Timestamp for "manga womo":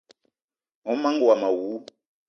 1.01-1.47